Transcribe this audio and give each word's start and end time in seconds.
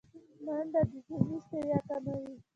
منډه 0.45 0.81
د 0.91 0.93
ذهني 1.05 1.37
ستړیا 1.45 1.79
کموي 1.87 2.35